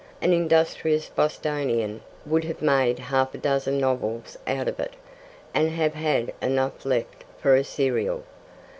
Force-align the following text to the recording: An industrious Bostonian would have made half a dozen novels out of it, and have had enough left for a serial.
An 0.19 0.33
industrious 0.33 1.09
Bostonian 1.09 2.01
would 2.25 2.43
have 2.45 2.63
made 2.63 2.97
half 2.97 3.35
a 3.35 3.37
dozen 3.37 3.77
novels 3.77 4.35
out 4.47 4.67
of 4.67 4.79
it, 4.79 4.95
and 5.53 5.69
have 5.69 5.93
had 5.93 6.33
enough 6.41 6.85
left 6.87 7.23
for 7.37 7.53
a 7.55 7.63
serial. 7.63 8.23